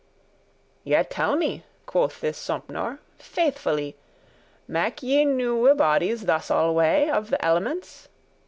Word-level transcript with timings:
"Yet 0.83 1.11
tell 1.11 1.35
me," 1.35 1.63
quoth 1.85 2.21
this 2.21 2.35
Sompnour, 2.39 2.97
"faithfully, 3.19 3.95
Make 4.67 5.03
ye 5.03 5.19
you 5.19 5.25
newe 5.27 5.75
bodies 5.75 6.25
thus 6.25 6.49
alway 6.49 7.07
Of 7.07 7.29
th' 7.29 7.35
elements?" 7.41 8.09